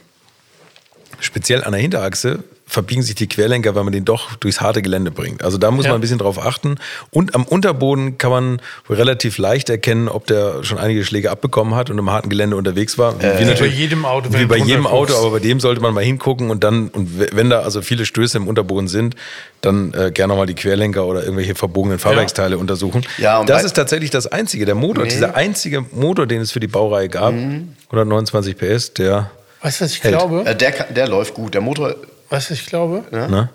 [1.25, 5.11] speziell an der Hinterachse verbiegen sich die Querlenker, weil man den doch durchs harte Gelände
[5.11, 5.43] bringt.
[5.43, 5.91] Also da muss Ja.
[5.91, 6.77] man ein bisschen drauf achten.
[7.11, 11.91] Und am Unterboden kann man relativ leicht erkennen, ob der schon einige Schläge abbekommen hat
[11.91, 13.21] und im harten Gelände unterwegs war.
[13.21, 16.49] Wie bei jedem Auto, Wie bei jedem Auto, aber bei dem sollte man mal hingucken
[16.49, 19.15] und dann, und wenn da also viele Stöße im Unterboden sind,
[19.61, 23.05] dann äh, gerne mal die Querlenker oder irgendwelche verbogenen Fahrwerksteile untersuchen.
[23.19, 26.59] Ja, und das ist tatsächlich das einzige, der Motor, dieser einzige Motor, den es für
[26.59, 27.75] die Baureihe gab, Mhm.
[27.91, 29.29] 129 PS, der,
[29.65, 30.15] Weißt du, was ich Hält.
[30.17, 30.45] glaube?
[30.45, 31.53] äh, der, kann- der läuft gut.
[31.55, 31.95] Der Motor,
[32.29, 33.03] Weißt du, was ich glaube?
[33.11, 33.49] ne?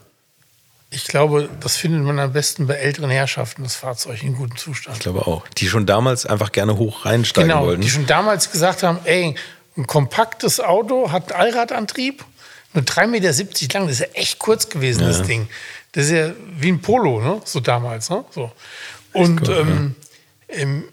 [0.93, 4.97] Ich glaube, das findet man am besten bei älteren Herrschaften, das Fahrzeug in gutem Zustand.
[4.97, 5.47] Ich glaube auch.
[5.57, 7.81] Die schon damals einfach gerne hoch reinsteigen Genau, wollten.
[7.83, 9.37] die schon damals gesagt haben, ey,
[9.77, 12.25] ein kompaktes Auto hat einen Allradantrieb,
[12.75, 15.49] nur 3,70 Meter lang, das ist ja echt kurz gewesen, das Ding.
[15.93, 17.41] Das ist ja wie ein Polo, ne?
[17.45, 18.11] so damals.
[18.11, 18.25] Ne?
[18.33, 18.51] So.
[19.13, 19.95] Und ähm,
[20.49, 20.85] ähm,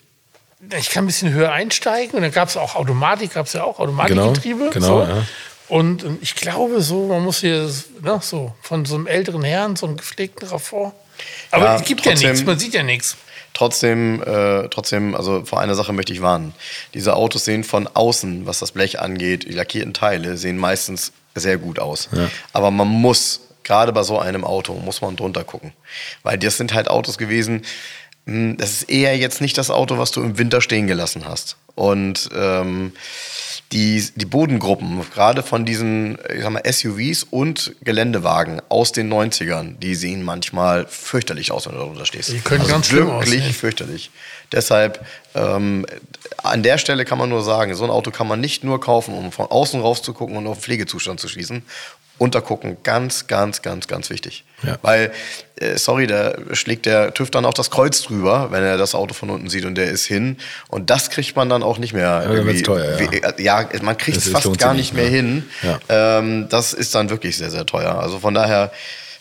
[0.80, 3.64] ich kann ein bisschen höher einsteigen und dann gab es auch Automatik, gab es ja
[3.64, 4.70] auch Automatikgetriebe.
[4.74, 5.12] Genau, so.
[5.12, 5.24] ja.
[5.70, 7.70] Und ich glaube so, man muss hier
[8.02, 10.94] ne, so von so einem älteren Herrn, so einem gepflegten Raffort.
[11.52, 13.18] Aber Ja, es gibt ja trotzdem- nichts, man sieht ja nichts.
[13.54, 16.54] Trotzdem, äh, trotzdem, also vor einer Sache möchte ich warnen.
[16.94, 21.58] Diese Autos sehen von außen, was das Blech angeht, die lackierten Teile sehen meistens sehr
[21.58, 22.08] gut aus.
[22.54, 25.74] Aber man muss, gerade bei so einem Auto, muss man drunter gucken.
[26.24, 27.64] Weil das sind halt Autos gewesen,
[28.28, 31.56] das ist eher jetzt nicht das Auto, was du im Winter stehen gelassen hast.
[31.76, 32.92] Und ähm,
[33.72, 39.78] die, die Bodengruppen, gerade von diesen ich sag mal, SUVs und Geländewagen aus den 90ern,
[39.78, 42.30] die sehen manchmal fürchterlich aus, wenn du darunter stehst.
[42.32, 43.54] Die können also ganz schlimm wirklich aussehen.
[43.54, 44.12] fürchterlich.
[44.52, 45.06] Deshalb,
[45.36, 45.86] ähm,
[46.44, 49.14] an der Stelle kann man nur sagen, so ein Auto kann man nicht nur kaufen,
[49.14, 51.64] um von außen raus zu gucken und auf Pflegezustand zu schließen.
[52.18, 54.44] Untergucken, ganz, ganz, ganz, ganz wichtig.
[54.64, 54.78] Ja.
[54.82, 55.12] Weil,
[55.60, 59.14] äh, sorry, da schlägt der TÜV dann auch das Kreuz drüber, wenn er das Auto
[59.14, 60.38] von unten sieht und der ist hin.
[60.70, 62.26] Und das kriegt man dann auch nicht mehr.
[62.28, 63.30] irgendwie- teuer, ja.
[63.30, 65.12] äh, ja, man kriegt es fast gar nicht mehr mehr.
[65.12, 65.46] hin.
[65.62, 65.80] Ja.
[66.20, 68.00] Ähm, das ist dann wirklich sehr, sehr teuer.
[68.00, 68.72] Also von daher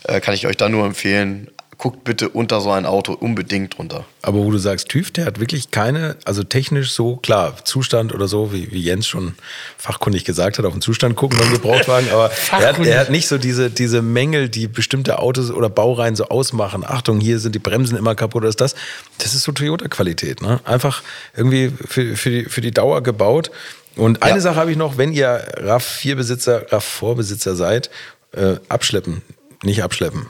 [0.04, 4.06] äh, kann ich euch da nur empfehlen, guckt bitte unter so ein Auto unbedingt drunter.
[4.22, 8.28] Aber wo du sagst, TÜV, der hat wirklich keine, also technisch so, klar, Zustand oder
[8.28, 9.34] so, wie, wie Jens schon
[9.76, 13.28] fachkundig gesagt hat, auf den Zustand gucken beim Gebrauchtwagen, aber er hat, er hat nicht
[13.28, 16.82] so diese, diese Mängel, die bestimmte Autos oder Baureihen so ausmachen.
[16.86, 18.74] Achtung, hier sind die Bremsen immer kaputt oder ist das.
[19.18, 20.60] Das ist so Toyota-Qualität, ne?
[20.64, 21.02] Einfach
[21.36, 23.50] irgendwie für, für, die, für die Dauer gebaut.
[23.96, 24.40] Und eine Ja.
[24.40, 27.90] Sache habe ich noch, wenn ihr RAV4-Besitzer, RAV4-Besitzer seid,
[28.32, 29.22] äh, abschleppen,
[29.62, 30.26] nicht abschleppen.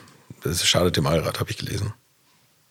[0.48, 1.94] Das schadet dem Allrad, habe ich gelesen.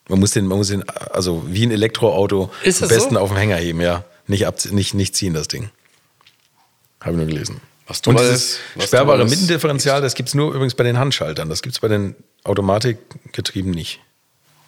[0.07, 3.19] Man muss den, man muss den, also wie ein Elektroauto, Ist am besten so?
[3.19, 4.03] auf dem Hänger heben, ja.
[4.27, 5.69] Nicht, ab, nicht, nicht ziehen, das Ding.
[7.01, 7.61] Habe ich nur gelesen.
[7.88, 11.49] Was du Und dieses sperrbare Mittendifferential, das gibt es nur übrigens bei den Handschaltern.
[11.49, 13.99] Das gibt es bei den Automatikgetrieben nicht.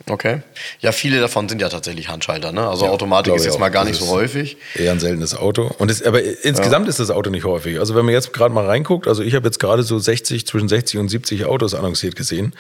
[0.10, 0.42] Okay.
[0.80, 2.52] Ja, viele davon sind ja tatsächlich Handschalter.
[2.52, 2.68] Ne?
[2.68, 4.58] Also Ja, Automatik ist jetzt mal gar nicht so ist häufig.
[4.76, 5.70] Eher ein seltenes Auto.
[5.78, 7.80] Und es, aber insgesamt ist das Auto nicht häufig.
[7.80, 10.70] Also wenn man jetzt gerade mal reinguckt, also ich habe jetzt gerade so 60, zwischen
[10.70, 12.54] 60 und 70 Autos annonciert gesehen.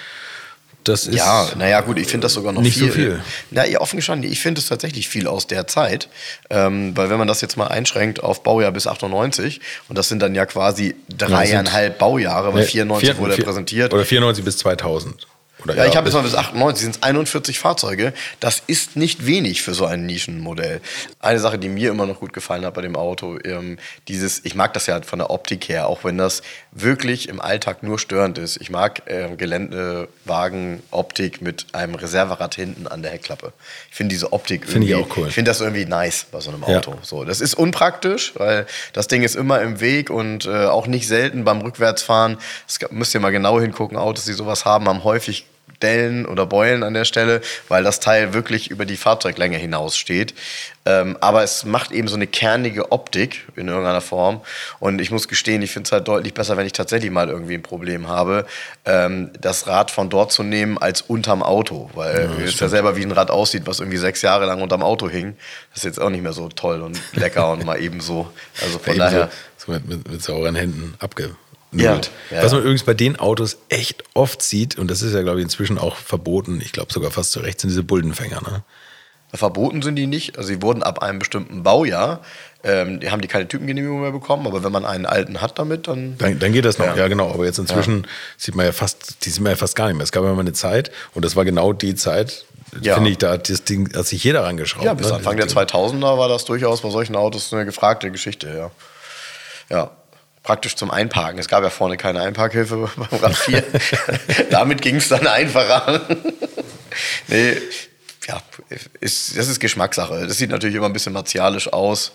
[0.84, 2.92] Das ist Ja, naja, gut, ich finde das sogar noch nicht so viel.
[2.94, 3.22] viel.
[3.52, 6.08] Na, ja, offen gestanden, ich finde es tatsächlich viel aus der Zeit.
[6.50, 10.22] Ähm, weil wenn man das jetzt mal einschränkt auf Baujahr bis 98, und das sind
[10.22, 13.94] dann ja quasi dreieinhalb Baujahre, weil Nee, 94 vier- wurde vier- präsentiert.
[13.94, 15.28] Oder 94 bis 2000.
[15.64, 18.14] Oder Ja, ich habe jetzt mal bis 98, sind es 41 Fahrzeuge.
[18.40, 20.82] Das ist nicht wenig für so ein Nischenmodell.
[21.20, 24.54] Eine Sache, die mir immer noch gut gefallen hat bei dem Auto, ähm, dieses, ich
[24.56, 26.42] mag das ja von der Optik her, auch wenn das
[26.72, 28.58] wirklich im Alltag nur störend ist.
[28.62, 33.52] Ich mag ähm, Geländewagen, Optik mit einem Reserverad hinten an der Heckklappe.
[33.90, 35.28] Ich finde diese Optik Finde ich irgendwie- auch cool.
[35.28, 36.78] Ich finde das irgendwie nice bei so einem Ja.
[36.78, 36.96] Auto.
[37.02, 41.08] So, das ist unpraktisch, weil das Ding ist immer im Weg und äh, auch nicht
[41.08, 42.38] selten beim Rückwärtsfahren.
[42.68, 43.98] Das müsst ihr mal genau hingucken.
[43.98, 45.46] Autos, die sowas haben, haben häufig
[45.82, 50.34] Dellen oder Beulen an der Stelle, weil das Teil wirklich über die Fahrzeuglänge hinaus steht.
[50.86, 54.42] Ähm, aber es macht eben so eine kernige Optik in irgendeiner Form.
[54.80, 57.56] Und ich muss gestehen, ich finde es halt deutlich besser, wenn ich tatsächlich mal irgendwie
[57.56, 58.46] ein Problem habe,
[58.86, 61.90] ähm, das Rad von dort zu nehmen als unterm Auto.
[61.94, 64.82] Weil ihr wisst ja selber, wie ein Rad aussieht, was irgendwie sechs Jahre lang unterm
[64.82, 65.36] Auto hing.
[65.72, 68.32] Das ist jetzt auch nicht mehr so toll und lecker und mal eben so.
[68.64, 69.30] Also von daher.
[69.58, 71.47] so, mit, mit, mit sauren Händen abgenudelt.
[71.74, 71.96] Ja,
[72.32, 72.66] ja, Was man ja.
[72.66, 75.96] übrigens bei den Autos echt oft sieht, und das ist ja, glaube ich, inzwischen auch
[75.96, 78.42] verboten, ich glaube sogar fast zu Recht, sind diese Bullenfänger.
[78.42, 78.64] Ne?
[79.34, 80.38] Verboten sind die nicht.
[80.38, 82.22] Also sie wurden ab einem bestimmten Baujahr,
[82.64, 85.88] ähm, die haben die keine Typengenehmigung mehr bekommen, aber wenn man einen alten hat damit,
[85.88, 86.18] dann.
[86.18, 86.96] Dann, dann geht das noch, ja.
[86.96, 87.08] Ja.
[87.08, 87.32] genau.
[87.32, 90.04] Aber jetzt inzwischen sieht man ja fast, die sieht man ja fast gar nicht mehr.
[90.06, 92.46] Es gab ja mal eine Zeit, und das war genau die Zeit,
[92.82, 92.96] Ja.
[92.96, 94.86] finde ich, da hat das Ding, hat sich jeder rangeschraubt.
[94.86, 95.16] Ja, bis ne?
[95.16, 98.72] Anfang der 2000er war das durchaus bei solchen Autos eine gefragte Geschichte, ja.
[99.70, 99.92] Ja,
[100.48, 101.40] praktisch zum Einparken.
[101.40, 103.64] Es gab ja vorne keine Einparkhilfe beim RAV4.
[104.50, 106.08] Damit ging es dann einfacher.
[107.28, 107.58] nee,
[108.30, 108.42] ja,
[109.02, 110.26] ist, das ist Geschmackssache.
[110.26, 112.14] Das sieht natürlich immer ein bisschen martialisch aus.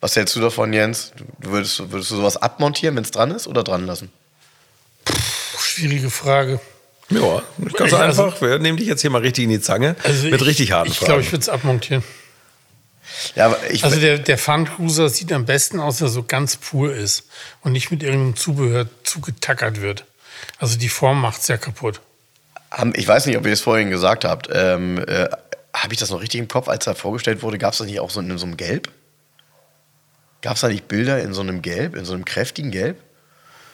[0.00, 1.12] Was hältst du davon, Jens?
[1.38, 4.10] Würdest, würdest du sowas abmontieren, wenn es dran ist, oder dran lassen?
[5.60, 6.60] Schwierige Frage.
[7.10, 7.42] Ja,
[7.76, 8.40] ganz Also- einfach.
[8.42, 10.90] Wir nehmen dich jetzt hier mal richtig in die Zange Also mit ich, richtig harten
[10.90, 11.06] Ich Fragen.
[11.06, 12.02] glaube, ich würde es abmontieren.
[13.34, 16.94] Ja, Also der, der Fun Cruiser sieht am besten aus, wenn er so ganz pur
[16.94, 17.24] ist
[17.62, 20.04] und nicht mit irgendeinem Zubehör zugetackert wird.
[20.58, 22.00] Also die Form macht es ja kaputt.
[22.94, 24.48] Ich weiß nicht, ob ihr das vorhin gesagt habt.
[24.52, 25.28] Ähm, äh,
[25.74, 27.58] Habe ich das noch richtig im Kopf, als er vorgestellt wurde?
[27.58, 28.90] Gab es das nicht auch so in so einem Gelb?
[30.42, 32.98] Gab es da nicht Bilder in so einem Gelb, in so einem kräftigen Gelb?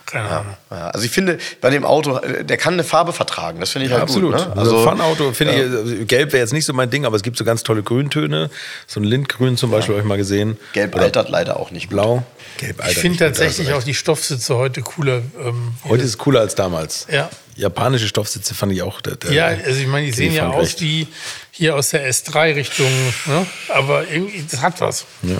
[0.06, 0.54] Keine Ahnung.
[0.70, 3.60] Ja, also ich finde, bei dem Auto, äh, der kann eine Farbe vertragen.
[3.60, 4.36] Das finde ich Ja, halt absolut.
[4.36, 4.48] gut.
[4.48, 4.56] Ne?
[4.56, 7.36] Also, Fun-Auto finde ich, also Gelb wäre jetzt nicht so mein Ding, aber es gibt
[7.38, 8.50] so ganz tolle Grüntöne.
[8.86, 10.58] So ein Lindgrün zum Beispiel habe ich mal gesehen.
[10.72, 11.94] Gelb Oder altert leider auch nicht gut.
[11.94, 12.22] Blau.
[12.58, 15.22] Gelb Ich altert finde nicht gut, tatsächlich da auch die Stoffsitze heute cooler.
[15.40, 15.74] Ähm.
[15.88, 17.06] Heute ist es cooler als damals.
[17.10, 17.30] Ja.
[17.56, 19.00] Japanische Stoffsitze fand ich auch.
[19.00, 20.80] Der, der, ja, also ich meine, die sehen ja aus recht.
[20.80, 21.06] wie
[21.52, 22.90] hier aus der S3-Richtung,
[23.26, 23.46] ne?
[23.68, 25.04] aber irgendwie, das hat was.
[25.22, 25.36] Ja.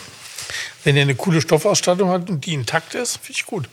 [0.85, 3.69] Wenn er eine coole Stoffausstattung hat und die intakt ist, finde ich gut.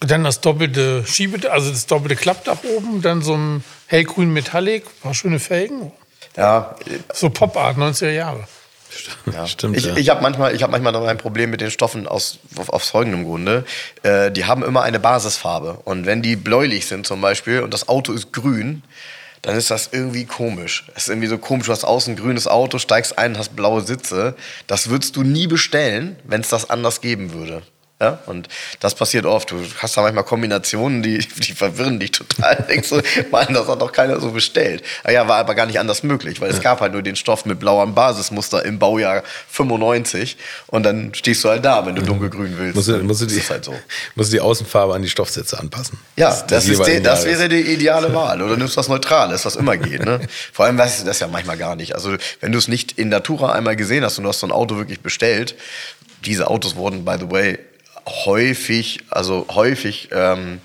[0.00, 5.14] Dann das doppelte Schiebe, also das doppelte Klappdach oben, dann so ein hellgrün Metallic, paar
[5.14, 5.92] schöne Felgen.
[6.36, 6.74] Ja,
[7.12, 8.46] So Pop-Art, 90er Jahre.
[9.32, 9.46] Ja.
[9.46, 9.96] Stimmt, Ich, ja.
[9.96, 12.88] ich habe manchmal, ich hab manchmal noch ein Problem mit den Stoffen aus, auf, aus
[12.88, 13.64] folgendem Grunde.
[14.02, 15.78] Äh, die haben immer eine Basisfarbe.
[15.84, 18.82] Und wenn die bläulich sind zum Beispiel und das Auto ist grün,
[19.42, 20.84] dann ist das irgendwie komisch.
[20.94, 23.82] Es ist irgendwie so komisch, du hast außen ein grünes Auto, steigst ein, hast blaue
[23.82, 24.36] Sitze.
[24.66, 27.62] Das würdest du nie bestellen, wenn es das anders geben würde.
[28.00, 28.18] Ja?
[28.26, 28.48] Und
[28.80, 29.52] das passiert oft.
[29.52, 32.56] Du hast da manchmal Kombinationen, die, die verwirren dich total.
[32.68, 34.82] Denkst du, Mann, das hat doch keiner so bestellt.
[35.04, 37.44] Ah ja, war aber gar nicht anders möglich, weil es gab halt nur den Stoff
[37.44, 42.58] mit blauem Basismuster im Baujahr 95 und dann stehst du halt da, wenn du dunkelgrün
[42.58, 42.74] willst.
[42.74, 43.74] Musst du, musst, du das die, ist halt so.
[44.16, 45.98] musst du die Außenfarbe an die Stoffsitze anpassen.
[46.16, 48.42] Ja, Das- das, ist die, das wäre die ideale Wahl.
[48.42, 50.04] Oder nimmst was Neutrales, was immer geht.
[50.04, 50.20] Ne?
[50.52, 51.94] Vor allem weißt du das ja manchmal gar nicht.
[51.94, 54.52] Also wenn du es nicht in Natura einmal gesehen hast und du hast so ein
[54.52, 55.54] Auto wirklich bestellt,
[56.24, 57.58] diese Autos wurden, by the way,
[58.06, 60.60] häufig, also häufig ähm,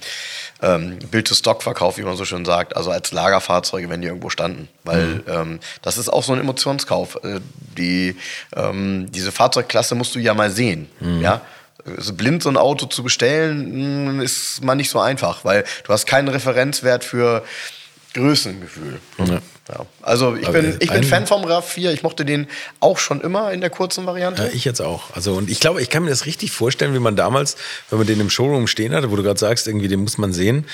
[0.62, 4.67] ähm, Bild-to-Stock verkauft, wie man so schön sagt, also als Lagerfahrzeuge, wenn die irgendwo standen.
[4.84, 7.23] Weil ähm, das ist auch so ein Emotionskauf.
[7.23, 7.39] Äh,
[7.78, 8.17] die,
[8.56, 10.89] ähm, diese Fahrzeugklasse musst du ja mal sehen.
[11.21, 11.41] Ja?
[11.97, 15.93] Also blind so ein Auto zu bestellen, mh, ist mal nicht so einfach, weil du
[15.93, 17.43] hast keinen Referenzwert für
[18.13, 18.99] Größengefühl.
[19.70, 19.86] Ja.
[20.02, 21.92] Also ich bin, ich bin Fan vom RAV4.
[21.92, 22.48] Ich mochte den
[22.80, 24.44] auch schon immer in der kurzen Variante.
[24.44, 25.16] Ja, ich jetzt auch.
[25.16, 27.56] Also, und ich glaube, ich kann mir das richtig vorstellen, wie man damals,
[27.90, 30.34] wenn man den im Showroom stehen hatte, wo du gerade sagst, irgendwie, den muss man
[30.34, 30.66] sehen.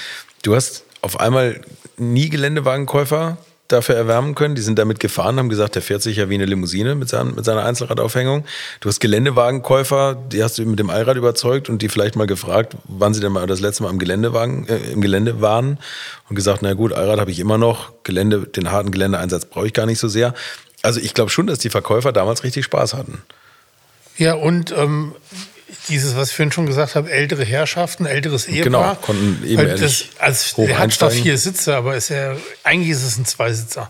[0.43, 1.61] Du hast auf einmal
[1.97, 4.55] nie Geländewagenkäufer dafür erwärmen können.
[4.55, 7.35] Die sind damit gefahren, haben gesagt, der fährt sich ja wie eine Limousine mit, seinen,
[7.35, 8.45] mit seiner Einzelradaufhängung.
[8.79, 12.75] Du hast Geländewagenkäufer, die hast du mit dem Allrad überzeugt und die vielleicht mal gefragt,
[12.85, 15.79] wann sie denn mal das letzte Mal im Geländewagen, äh, im Gelände waren
[16.29, 19.73] und gesagt, na gut, Allrad habe ich immer noch, Gelände, den harten Geländeeinsatz brauche ich
[19.73, 20.33] gar nicht so sehr.
[20.81, 23.23] Also ich glaube schon, dass die Verkäufer damals richtig Spaß hatten.
[24.17, 25.13] Ja, und ähm,
[25.89, 28.63] dieses, was ich vorhin schon gesagt habe, ältere Herrschaften, älteres Ehepaar.
[28.63, 32.89] Genau, konnten eben Weil das, also, Der hat zwar vier Sitze, aber ist ja, eigentlich
[32.91, 33.89] ist es ein Zweisitzer.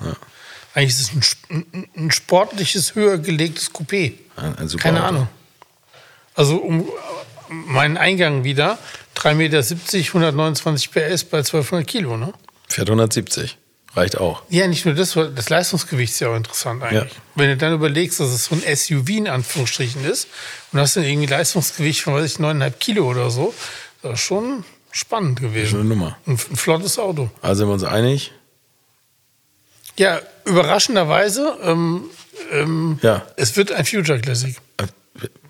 [0.74, 4.14] Eigentlich ist es ein, ein, sportliches, höher gelegtes Coupé.
[4.36, 5.08] Ein- ein Keine Auto.
[5.08, 5.28] Ahnung.
[6.34, 6.90] Also um
[7.50, 8.78] meinen Eingang wieder,
[9.16, 12.34] 3,70 Meter, 129 PS bei 1200 Kilo, ne?
[12.68, 13.58] Fährt 170.
[13.96, 14.44] Reicht auch.
[14.50, 17.14] Ja, nicht nur das, das Leistungsgewicht ist ja auch interessant eigentlich.
[17.14, 17.20] Ja.
[17.36, 20.28] Wenn du dann überlegst, dass es so ein SUV in Anführungsstrichen ist
[20.74, 23.54] und hast dann irgendwie Leistungsgewicht von, weiß ich, 9,5 Kilo oder so,
[24.02, 25.70] das ist schon spannend gewesen.
[25.72, 26.18] Schon eine Nummer.
[26.28, 27.30] Ein, ein flottes Auto.
[27.42, 28.34] Also sind wir uns einig?
[29.98, 32.04] Ja, überraschenderweise, ähm,
[32.52, 33.26] ähm, Ja.
[33.38, 34.56] es wird ein Future Classic.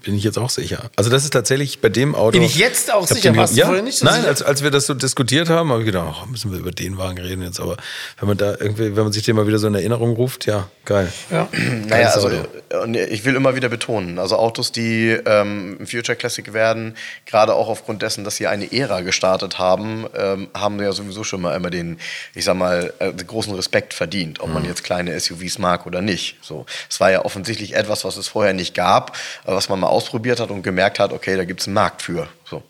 [0.06, 0.89] Bin ich jetzt auch sicher.
[0.96, 2.32] Also das ist tatsächlich bei dem Auto.
[2.32, 3.32] Bin ich jetzt auch Ich sicher?
[3.32, 4.28] den- Warst du ja, vorher nicht so Nein, sicher?
[4.28, 6.98] als, als wir das so diskutiert haben, habe ich gedacht, oh, müssen wir über den
[7.00, 7.60] Wagen reden jetzt.
[7.60, 7.76] Aber
[8.20, 10.70] wenn man da irgendwie, wenn man sich den mal wieder so in Erinnerung ruft, ja,
[10.86, 11.12] geil.
[11.32, 11.48] Ja.
[11.88, 12.84] Naja, also Auto.
[12.84, 17.56] und ich will immer wieder betonen, also Autos, die ähm, ein Future Classic werden, gerade
[17.56, 21.56] auch aufgrund dessen, dass sie eine Ära gestartet haben, ähm, haben ja sowieso schon mal
[21.56, 21.98] immer den,
[22.36, 24.70] ich sag mal, äh, großen Respekt verdient, ob man Mhm.
[24.70, 26.36] jetzt kleine SUVs mag oder nicht.
[26.44, 30.39] So, es war ja offensichtlich etwas, was es vorher nicht gab, was man mal ausprobiert
[30.39, 32.27] hat und gemerkt hat, okay, da gibt es einen Markt für.
[32.49, 32.63] So.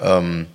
[0.00, 0.46] Ähm,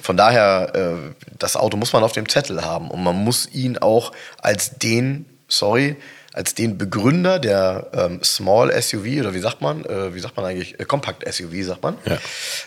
[0.00, 3.78] von daher, äh, das Auto muss man auf dem Zettel haben und man muss ihn
[3.78, 5.96] auch als den, sorry,
[6.34, 10.44] als den Begründer der ähm, Small SUV oder wie sagt man, äh, wie sagt man
[10.44, 11.96] eigentlich, äh, Compact SUV sagt man.
[12.04, 12.18] Ja.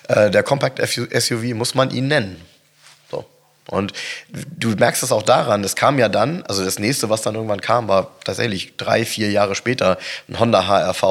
[0.07, 2.41] Äh, der Compact SUV muss man ihn nennen.
[3.67, 3.93] Und
[4.57, 7.61] du merkst es auch daran, das kam ja dann, also das nächste, was dann irgendwann
[7.61, 9.97] kam, war tatsächlich drei, vier Jahre später
[10.29, 11.03] ein Honda HRV.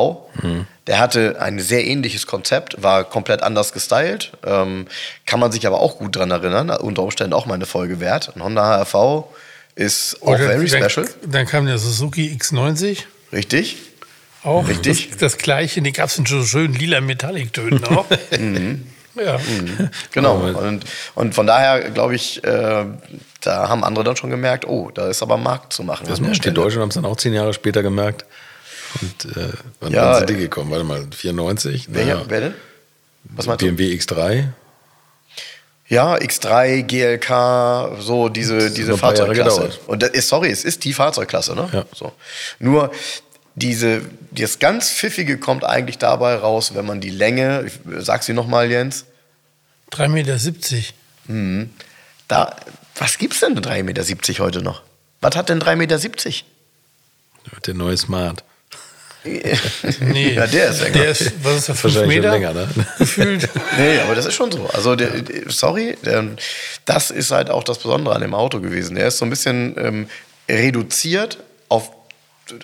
[0.42, 0.66] Mhm.
[0.86, 4.32] Der hatte ein sehr ähnliches Konzept, war komplett anders gestylt.
[4.44, 4.86] Ähm,
[5.26, 8.32] kann man sich aber auch gut dran erinnern, unter Umständen auch mal eine Folge wert.
[8.34, 9.26] Ein Honda HRV
[9.74, 11.08] ist auch Oder very dann, special.
[11.26, 13.00] Dann kam der Suzuki X90.
[13.32, 13.76] Richtig.
[14.42, 15.10] Auch Richtig.
[15.10, 18.06] Das, das gleiche, die gab es in so schönen lila Metallic-Tönen auch.
[18.38, 18.86] mhm.
[19.16, 19.38] Ja.
[19.38, 19.90] Mhm.
[20.12, 20.36] Genau.
[20.36, 22.84] Und, und von daher glaube ich, äh,
[23.40, 26.06] da haben andere dann schon gemerkt, oh, da ist aber Markt zu machen.
[26.06, 28.24] Das die Deutschen haben es dann auch zehn Jahre später gemerkt.
[29.00, 30.70] Und äh, wann ja, sind die gekommen?
[30.70, 31.88] Warte mal, 94?
[31.90, 32.22] Wer, naja.
[32.28, 32.54] wer denn?
[33.24, 34.02] Was meinst BMW du?
[34.02, 34.48] X3?
[35.88, 39.70] Ja, X3, GLK, so diese, diese Fahrzeugklasse.
[39.86, 41.68] Und das ist, sorry, es ist die Fahrzeugklasse, ne?
[41.72, 41.84] Ja.
[41.94, 42.12] So.
[42.58, 42.90] Nur
[43.56, 47.72] diese, das ganz Pfiffige kommt eigentlich dabei raus, wenn man die Länge, ich
[48.04, 49.06] sag sie nochmal, Jens.
[49.92, 50.82] 3,70 Meter.
[51.28, 51.70] Mhm.
[52.28, 52.54] Da,
[52.96, 54.82] was gibt's denn 3,70 Meter heute noch?
[55.22, 56.30] Was hat denn 3,70 Meter?
[57.66, 58.44] Der neue Smart.
[60.00, 60.98] nee, ja, der ist länger.
[60.98, 62.30] Der ist, was ist das, 5 Meter?
[62.30, 62.68] länger, ne?
[62.98, 63.48] Gefühlt.
[63.78, 64.68] nee, aber das ist schon so.
[64.68, 65.10] Also, der,
[65.48, 66.24] sorry, der,
[66.84, 68.94] das ist halt auch das Besondere an dem Auto gewesen.
[68.94, 70.08] Der ist so ein bisschen ähm,
[70.48, 71.38] reduziert
[71.68, 71.90] auf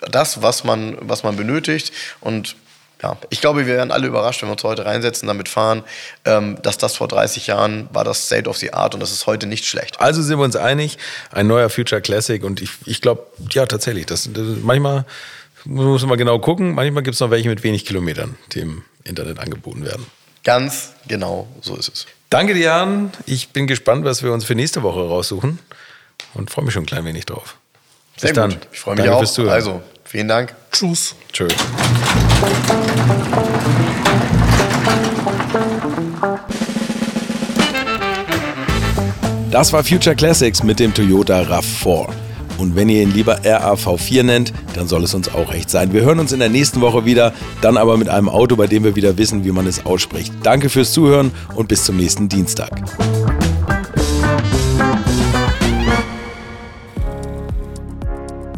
[0.09, 1.91] das, was man, was man benötigt.
[2.21, 2.55] Und
[3.01, 5.83] ja, ich glaube, wir werden alle überrascht, wenn wir uns heute reinsetzen, damit fahren,
[6.23, 9.27] ähm, dass das vor 30 Jahren war das State of the Art und das ist
[9.27, 9.99] heute nicht schlecht.
[9.99, 10.97] Also sind wir uns einig,
[11.31, 15.05] ein neuer Future Classic und ich, ich glaube, ja, tatsächlich, das, das manchmal
[15.65, 18.83] muss man mal genau gucken, manchmal gibt es noch welche mit wenig Kilometern, die im
[19.03, 20.05] Internet angeboten werden.
[20.45, 22.05] Ganz genau, so ist es.
[22.29, 23.11] Danke dir, Jan.
[23.25, 25.59] Ich bin gespannt, was wir uns für nächste Woche raussuchen
[26.33, 27.57] und freue mich schon ein klein wenig drauf.
[28.17, 28.49] Sehr Bis dann.
[28.51, 28.59] Gut.
[28.71, 29.51] Ich freue mich Danke auch.
[29.51, 30.53] Also, vielen Dank.
[30.71, 31.15] Tschüss.
[31.31, 31.53] Tschüss.
[39.51, 42.09] Das war Future Classics mit dem Toyota RAV4.
[42.57, 45.93] Und wenn ihr ihn lieber RAV4 nennt, dann soll es uns auch recht sein.
[45.93, 48.83] Wir hören uns in der nächsten Woche wieder, dann aber mit einem Auto, bei dem
[48.83, 50.33] wir wieder wissen, wie man es ausspricht.
[50.43, 52.71] Danke fürs Zuhören und bis zum nächsten Dienstag.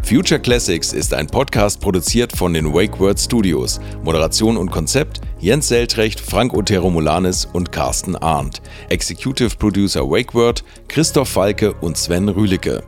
[0.06, 3.82] Future Classics ist ein Podcast produziert von den Wake Word Studios.
[4.04, 8.62] Moderation und Konzept Jens Seltrecht, Frank Otero Molanis und Carsten Arndt.
[8.90, 12.84] Executive Producer Wake Word Christoph Falke und Sven Rühlicke.